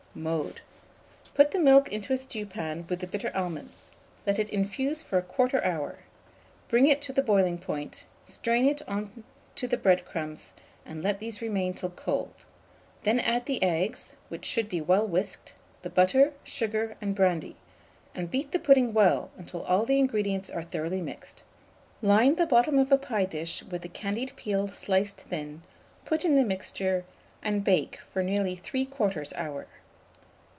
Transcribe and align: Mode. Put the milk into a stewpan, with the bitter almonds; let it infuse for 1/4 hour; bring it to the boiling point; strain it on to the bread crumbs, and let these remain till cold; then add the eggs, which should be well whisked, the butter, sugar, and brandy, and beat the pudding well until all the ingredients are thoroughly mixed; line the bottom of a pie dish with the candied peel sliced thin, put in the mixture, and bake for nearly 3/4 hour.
Mode. 0.13 0.59
Put 1.35 1.51
the 1.51 1.59
milk 1.59 1.87
into 1.87 2.11
a 2.11 2.17
stewpan, 2.17 2.85
with 2.89 2.99
the 2.99 3.07
bitter 3.07 3.31
almonds; 3.33 3.89
let 4.27 4.39
it 4.39 4.49
infuse 4.49 5.01
for 5.01 5.21
1/4 5.21 5.65
hour; 5.65 5.99
bring 6.67 6.87
it 6.87 7.01
to 7.03 7.13
the 7.13 7.21
boiling 7.21 7.57
point; 7.57 8.03
strain 8.25 8.65
it 8.65 8.81
on 8.89 9.23
to 9.55 9.69
the 9.69 9.77
bread 9.77 10.03
crumbs, 10.03 10.53
and 10.85 11.01
let 11.01 11.19
these 11.19 11.41
remain 11.41 11.73
till 11.73 11.91
cold; 11.91 12.43
then 13.03 13.21
add 13.21 13.45
the 13.45 13.63
eggs, 13.63 14.17
which 14.27 14.43
should 14.43 14.67
be 14.67 14.81
well 14.81 15.07
whisked, 15.07 15.53
the 15.81 15.89
butter, 15.89 16.33
sugar, 16.43 16.97
and 16.99 17.15
brandy, 17.15 17.55
and 18.13 18.29
beat 18.29 18.51
the 18.51 18.59
pudding 18.59 18.93
well 18.93 19.31
until 19.37 19.61
all 19.63 19.85
the 19.85 19.97
ingredients 19.97 20.49
are 20.49 20.63
thoroughly 20.63 21.01
mixed; 21.01 21.43
line 22.01 22.35
the 22.35 22.45
bottom 22.45 22.77
of 22.77 22.91
a 22.91 22.97
pie 22.97 23.23
dish 23.23 23.63
with 23.63 23.81
the 23.81 23.87
candied 23.87 24.35
peel 24.35 24.67
sliced 24.67 25.21
thin, 25.21 25.61
put 26.03 26.25
in 26.25 26.35
the 26.35 26.43
mixture, 26.43 27.05
and 27.41 27.63
bake 27.63 27.97
for 28.11 28.21
nearly 28.21 28.57
3/4 28.57 29.31
hour. 29.37 29.67